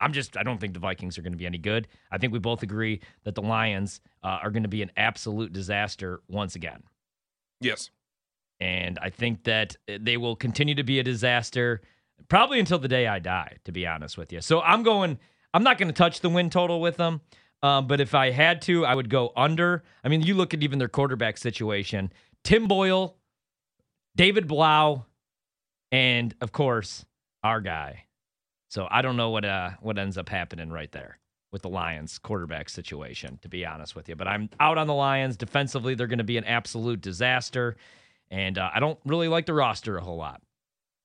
I'm 0.00 0.12
just, 0.12 0.36
I 0.36 0.42
don't 0.42 0.60
think 0.60 0.74
the 0.74 0.80
Vikings 0.80 1.16
are 1.18 1.22
going 1.22 1.32
to 1.32 1.38
be 1.38 1.46
any 1.46 1.58
good. 1.58 1.88
I 2.10 2.18
think 2.18 2.32
we 2.32 2.38
both 2.38 2.62
agree 2.62 3.00
that 3.24 3.34
the 3.34 3.42
Lions 3.42 4.00
uh, 4.22 4.38
are 4.42 4.50
going 4.50 4.64
to 4.64 4.68
be 4.68 4.82
an 4.82 4.90
absolute 4.96 5.52
disaster 5.52 6.20
once 6.28 6.54
again. 6.54 6.82
Yes. 7.60 7.90
And 8.60 8.98
I 9.00 9.10
think 9.10 9.44
that 9.44 9.76
they 9.86 10.16
will 10.16 10.36
continue 10.36 10.74
to 10.74 10.82
be 10.82 10.98
a 10.98 11.02
disaster 11.02 11.80
probably 12.28 12.58
until 12.58 12.78
the 12.78 12.88
day 12.88 13.06
I 13.06 13.18
die, 13.18 13.56
to 13.64 13.72
be 13.72 13.86
honest 13.86 14.16
with 14.18 14.32
you. 14.32 14.40
So 14.40 14.60
I'm 14.60 14.82
going, 14.82 15.18
I'm 15.52 15.62
not 15.62 15.78
going 15.78 15.88
to 15.88 15.94
touch 15.94 16.20
the 16.20 16.28
win 16.28 16.50
total 16.50 16.80
with 16.80 16.96
them. 16.96 17.20
Um, 17.62 17.86
but 17.86 18.00
if 18.00 18.14
I 18.14 18.30
had 18.30 18.62
to, 18.62 18.84
I 18.84 18.94
would 18.94 19.08
go 19.08 19.32
under. 19.36 19.82
I 20.04 20.08
mean, 20.08 20.22
you 20.22 20.34
look 20.34 20.54
at 20.54 20.62
even 20.62 20.78
their 20.78 20.88
quarterback 20.88 21.38
situation 21.38 22.12
Tim 22.44 22.68
Boyle, 22.68 23.16
David 24.14 24.46
Blough, 24.46 25.04
and 25.90 26.34
of 26.40 26.52
course, 26.52 27.04
our 27.42 27.60
guy. 27.60 28.04
So 28.76 28.86
I 28.90 29.00
don't 29.00 29.16
know 29.16 29.30
what 29.30 29.46
uh 29.46 29.70
what 29.80 29.96
ends 29.96 30.18
up 30.18 30.28
happening 30.28 30.68
right 30.68 30.92
there 30.92 31.18
with 31.50 31.62
the 31.62 31.70
Lions 31.70 32.18
quarterback 32.18 32.68
situation, 32.68 33.38
to 33.40 33.48
be 33.48 33.64
honest 33.64 33.96
with 33.96 34.06
you. 34.06 34.16
But 34.16 34.28
I'm 34.28 34.50
out 34.60 34.76
on 34.76 34.86
the 34.86 34.92
Lions. 34.92 35.38
Defensively, 35.38 35.94
they're 35.94 36.06
going 36.06 36.18
to 36.18 36.24
be 36.24 36.36
an 36.36 36.44
absolute 36.44 37.00
disaster. 37.00 37.76
And 38.30 38.58
uh, 38.58 38.68
I 38.74 38.80
don't 38.80 38.98
really 39.06 39.28
like 39.28 39.46
the 39.46 39.54
roster 39.54 39.96
a 39.96 40.02
whole 40.02 40.18
lot. 40.18 40.42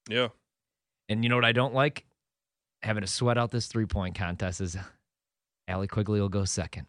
Yeah. 0.10 0.28
And 1.08 1.24
you 1.24 1.30
know 1.30 1.38
what 1.38 1.46
I 1.46 1.54
don't 1.54 1.74
like? 1.74 2.04
Having 2.84 3.04
to 3.04 3.08
sweat 3.08 3.38
out 3.38 3.52
this 3.52 3.68
three 3.68 3.86
point 3.86 4.16
contest 4.16 4.60
is 4.60 4.76
Allie 5.70 5.88
Quigley 5.88 6.20
will 6.20 6.28
go 6.28 6.44
second. 6.44 6.88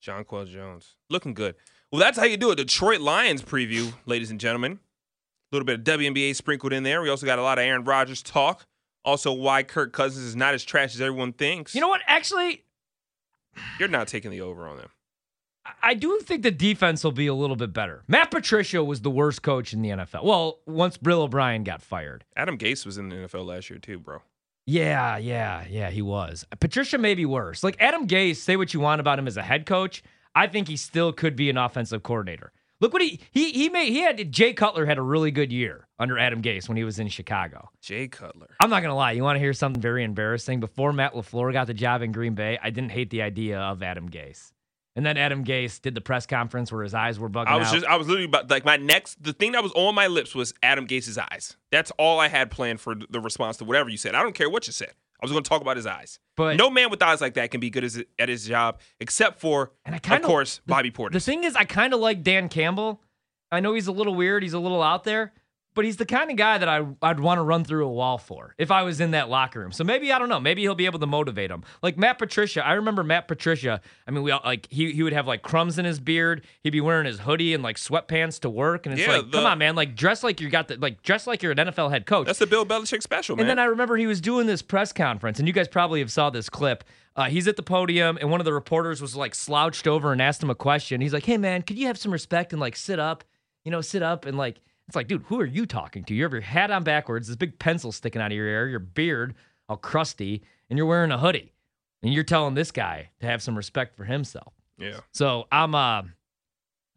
John 0.00 0.24
Jonquel 0.24 0.48
Jones. 0.48 0.96
Looking 1.10 1.32
good. 1.32 1.54
Well, 1.92 2.00
that's 2.00 2.18
how 2.18 2.24
you 2.24 2.36
do 2.36 2.50
it. 2.50 2.56
Detroit 2.56 3.02
Lions 3.02 3.40
preview, 3.40 3.94
ladies 4.04 4.32
and 4.32 4.40
gentlemen. 4.40 4.80
A 5.52 5.54
little 5.54 5.66
bit 5.66 5.78
of 5.78 6.00
WNBA 6.00 6.34
sprinkled 6.34 6.72
in 6.72 6.82
there. 6.82 7.00
We 7.02 7.08
also 7.08 7.24
got 7.24 7.38
a 7.38 7.42
lot 7.42 7.58
of 7.58 7.62
Aaron 7.62 7.84
Rodgers 7.84 8.20
talk. 8.20 8.66
Also, 9.04 9.32
why 9.32 9.62
Kirk 9.62 9.92
Cousins 9.92 10.24
is 10.24 10.36
not 10.36 10.54
as 10.54 10.64
trash 10.64 10.94
as 10.94 11.00
everyone 11.00 11.32
thinks. 11.32 11.74
You 11.74 11.80
know 11.80 11.88
what? 11.88 12.02
Actually, 12.06 12.64
you're 13.78 13.88
not 13.88 14.08
taking 14.08 14.30
the 14.30 14.40
over 14.40 14.66
on 14.66 14.76
them. 14.76 14.90
I 15.82 15.94
do 15.94 16.18
think 16.22 16.42
the 16.42 16.50
defense 16.50 17.04
will 17.04 17.12
be 17.12 17.26
a 17.26 17.34
little 17.34 17.56
bit 17.56 17.72
better. 17.72 18.02
Matt 18.08 18.30
Patricia 18.30 18.82
was 18.82 19.02
the 19.02 19.10
worst 19.10 19.42
coach 19.42 19.72
in 19.72 19.82
the 19.82 19.90
NFL. 19.90 20.24
Well, 20.24 20.58
once 20.66 20.96
Bill 20.96 21.22
O'Brien 21.22 21.64
got 21.64 21.82
fired. 21.82 22.24
Adam 22.36 22.58
Gase 22.58 22.84
was 22.86 22.98
in 22.98 23.08
the 23.08 23.16
NFL 23.16 23.46
last 23.46 23.70
year 23.70 23.78
too, 23.78 23.98
bro. 23.98 24.22
Yeah, 24.66 25.16
yeah, 25.16 25.64
yeah, 25.68 25.90
he 25.90 26.02
was. 26.02 26.46
Patricia 26.60 26.98
may 26.98 27.14
be 27.14 27.26
worse. 27.26 27.62
Like 27.62 27.76
Adam 27.80 28.06
Gase, 28.06 28.36
say 28.36 28.56
what 28.56 28.72
you 28.72 28.80
want 28.80 29.00
about 29.00 29.18
him 29.18 29.26
as 29.26 29.36
a 29.36 29.42
head 29.42 29.66
coach. 29.66 30.02
I 30.34 30.46
think 30.46 30.68
he 30.68 30.76
still 30.76 31.12
could 31.12 31.36
be 31.36 31.50
an 31.50 31.56
offensive 31.56 32.02
coordinator. 32.02 32.52
Look 32.80 32.92
what 32.94 33.02
he 33.02 33.20
he 33.30 33.50
he 33.52 33.68
made. 33.68 33.90
He 33.90 34.00
had 34.00 34.32
Jay 34.32 34.52
Cutler 34.52 34.86
had 34.86 34.98
a 34.98 35.02
really 35.02 35.30
good 35.30 35.52
year 35.52 35.86
under 35.98 36.18
Adam 36.18 36.40
Gase 36.40 36.66
when 36.66 36.76
he 36.76 36.84
was 36.84 36.98
in 36.98 37.08
Chicago. 37.08 37.68
Jay 37.82 38.08
Cutler. 38.08 38.56
I'm 38.60 38.70
not 38.70 38.80
gonna 38.82 38.96
lie. 38.96 39.12
You 39.12 39.22
want 39.22 39.36
to 39.36 39.40
hear 39.40 39.52
something 39.52 39.82
very 39.82 40.02
embarrassing? 40.02 40.60
Before 40.60 40.92
Matt 40.92 41.12
Lafleur 41.12 41.52
got 41.52 41.66
the 41.66 41.74
job 41.74 42.02
in 42.02 42.12
Green 42.12 42.34
Bay, 42.34 42.58
I 42.62 42.70
didn't 42.70 42.90
hate 42.90 43.10
the 43.10 43.22
idea 43.22 43.60
of 43.60 43.82
Adam 43.82 44.08
Gase. 44.08 44.52
And 44.96 45.06
then 45.06 45.16
Adam 45.16 45.44
Gase 45.44 45.80
did 45.80 45.94
the 45.94 46.00
press 46.00 46.26
conference 46.26 46.72
where 46.72 46.82
his 46.82 46.94
eyes 46.94 47.18
were 47.18 47.30
bugging 47.30 47.46
out. 47.46 47.54
I 47.54 47.56
was 47.58 47.68
out. 47.68 47.74
just 47.74 47.86
I 47.86 47.96
was 47.96 48.08
literally 48.08 48.26
about 48.26 48.50
like 48.50 48.64
my 48.64 48.76
next 48.76 49.22
the 49.22 49.32
thing 49.32 49.52
that 49.52 49.62
was 49.62 49.72
on 49.72 49.94
my 49.94 50.06
lips 50.08 50.34
was 50.34 50.52
Adam 50.62 50.86
Gase's 50.86 51.18
eyes. 51.18 51.56
That's 51.70 51.90
all 51.92 52.18
I 52.18 52.28
had 52.28 52.50
planned 52.50 52.80
for 52.80 52.94
the 52.94 53.20
response 53.20 53.58
to 53.58 53.64
whatever 53.64 53.88
you 53.88 53.98
said. 53.98 54.14
I 54.14 54.22
don't 54.22 54.34
care 54.34 54.50
what 54.50 54.66
you 54.66 54.72
said. 54.72 54.92
I 55.20 55.24
was 55.24 55.32
going 55.32 55.44
to 55.44 55.48
talk 55.48 55.60
about 55.60 55.76
his 55.76 55.86
eyes. 55.86 56.18
But 56.36 56.56
no 56.56 56.70
man 56.70 56.90
with 56.90 57.02
eyes 57.02 57.20
like 57.20 57.34
that 57.34 57.50
can 57.50 57.60
be 57.60 57.70
good 57.70 57.84
as, 57.84 58.02
at 58.18 58.28
his 58.28 58.46
job, 58.46 58.80
except 59.00 59.40
for, 59.40 59.72
and 59.84 59.94
I 59.94 59.98
kinda, 59.98 60.18
of 60.18 60.26
course, 60.26 60.60
Bobby 60.66 60.90
Portis. 60.90 61.12
The 61.12 61.20
thing 61.20 61.44
is, 61.44 61.54
I 61.54 61.64
kind 61.64 61.92
of 61.92 62.00
like 62.00 62.22
Dan 62.22 62.48
Campbell. 62.48 63.02
I 63.52 63.60
know 63.60 63.74
he's 63.74 63.86
a 63.88 63.92
little 63.92 64.14
weird. 64.14 64.42
He's 64.42 64.52
a 64.52 64.58
little 64.58 64.82
out 64.82 65.04
there, 65.04 65.32
but 65.74 65.84
he's 65.84 65.96
the 65.98 66.04
kind 66.06 66.30
of 66.30 66.36
guy 66.36 66.58
that 66.58 66.68
I, 66.68 66.84
I'd 67.00 67.20
want 67.20 67.38
to 67.38 67.42
run 67.42 67.64
through 67.64 67.86
a 67.86 67.90
wall 67.92 68.18
for 68.18 68.54
if 68.58 68.70
I 68.70 68.82
was 68.82 69.00
in 69.00 69.12
that 69.12 69.28
locker 69.28 69.60
room. 69.60 69.72
So 69.72 69.84
maybe 69.84 70.12
I 70.12 70.18
don't 70.18 70.28
know. 70.28 70.40
Maybe 70.40 70.62
he'll 70.62 70.74
be 70.74 70.86
able 70.86 70.98
to 70.98 71.06
motivate 71.06 71.50
him. 71.50 71.62
Like 71.82 71.96
Matt 71.96 72.18
Patricia. 72.18 72.66
I 72.66 72.72
remember 72.74 73.04
Matt 73.04 73.28
Patricia. 73.28 73.80
I 74.06 74.10
mean, 74.10 74.22
we 74.24 74.30
all, 74.32 74.40
like 74.44 74.66
he 74.70 74.92
he 74.92 75.02
would 75.02 75.12
have 75.12 75.26
like 75.26 75.42
crumbs 75.42 75.78
in 75.78 75.84
his 75.84 76.00
beard. 76.00 76.44
He'd 76.62 76.70
be 76.70 76.80
wearing 76.80 77.06
his 77.06 77.20
hoodie 77.20 77.54
and 77.54 77.62
like 77.62 77.76
sweatpants 77.76 78.40
to 78.40 78.50
work, 78.50 78.86
and 78.86 78.92
it's 78.98 79.06
Yeah, 79.06 79.18
like, 79.18 79.30
the- 79.30 79.38
come 79.38 79.46
on, 79.46 79.58
man, 79.58 79.76
like 79.76 79.94
dress 79.94 80.22
like 80.24 80.40
you 80.40 80.48
got 80.50 80.68
the 80.68 80.76
like 80.76 81.02
dress 81.02 81.26
like 81.26 81.42
you're 81.42 81.52
an 81.52 81.58
NFL 81.58 81.90
head 81.90 82.04
coach. 82.06 82.26
That's 82.26 82.38
the 82.40 82.46
Bill 82.46 82.66
Belichick 82.66 83.02
special, 83.02 83.36
man. 83.36 83.44
And 83.44 83.50
then 83.50 83.58
I 83.58 83.64
remember 83.66 83.96
he 83.96 84.06
was 84.06 84.20
doing 84.20 84.46
this 84.46 84.62
press 84.62 84.92
conference, 84.92 85.38
and 85.38 85.46
you 85.46 85.54
guys 85.54 85.68
probably 85.68 86.00
have 86.00 86.10
saw 86.10 86.30
this 86.30 86.48
clip. 86.48 86.84
Uh, 87.16 87.24
he's 87.24 87.46
at 87.48 87.56
the 87.56 87.62
podium, 87.62 88.18
and 88.20 88.30
one 88.30 88.40
of 88.40 88.44
the 88.44 88.52
reporters 88.52 89.00
was 89.02 89.14
like 89.16 89.34
slouched 89.34 89.86
over 89.86 90.12
and 90.12 90.20
asked 90.22 90.42
him 90.42 90.50
a 90.50 90.54
question. 90.54 91.00
He's 91.00 91.12
like, 91.12 91.26
"Hey, 91.26 91.36
man, 91.38 91.62
could 91.62 91.78
you 91.78 91.86
have 91.86 91.98
some 91.98 92.12
respect 92.12 92.52
and 92.52 92.60
like 92.60 92.76
sit 92.76 92.98
up? 92.98 93.24
You 93.64 93.70
know, 93.70 93.80
sit 93.80 94.02
up 94.02 94.26
and 94.26 94.36
like." 94.36 94.56
It's 94.90 94.96
like, 94.96 95.06
dude, 95.06 95.22
who 95.26 95.40
are 95.40 95.46
you 95.46 95.66
talking 95.66 96.02
to? 96.02 96.14
You 96.14 96.24
have 96.24 96.32
your 96.32 96.40
hat 96.40 96.72
on 96.72 96.82
backwards, 96.82 97.28
this 97.28 97.36
big 97.36 97.60
pencil 97.60 97.92
sticking 97.92 98.20
out 98.20 98.32
of 98.32 98.36
your 98.36 98.48
ear, 98.48 98.66
your 98.66 98.80
beard 98.80 99.36
all 99.68 99.76
crusty, 99.76 100.42
and 100.68 100.76
you're 100.76 100.86
wearing 100.86 101.12
a 101.12 101.18
hoodie, 101.18 101.52
and 102.02 102.12
you're 102.12 102.24
telling 102.24 102.54
this 102.54 102.72
guy 102.72 103.10
to 103.20 103.26
have 103.26 103.40
some 103.40 103.54
respect 103.56 103.96
for 103.96 104.02
himself. 104.02 104.52
yeah. 104.78 104.98
So 105.12 105.46
I'm, 105.52 105.76
uh, 105.76 106.02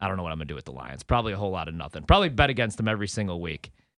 I 0.00 0.08
don't 0.08 0.16
know 0.16 0.24
what 0.24 0.32
I'm 0.32 0.38
gonna 0.38 0.46
do 0.46 0.56
with 0.56 0.64
the 0.64 0.72
Lions. 0.72 1.04
Probably 1.04 1.34
a 1.34 1.36
whole 1.36 1.52
lot 1.52 1.68
of 1.68 1.74
nothing. 1.74 2.02
Probably 2.02 2.30
bet 2.30 2.50
against 2.50 2.78
them 2.78 2.88
every 2.88 3.06
single 3.06 3.40
week. 3.40 3.70